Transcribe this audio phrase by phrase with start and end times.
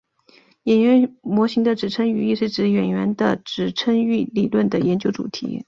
[0.63, 5.59] 演员模型的指称语义是演员的指称域理论的研究主题。